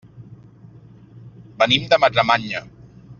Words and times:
Venim 1.61 1.87
de 1.93 2.03
Madremanya. 2.05 2.67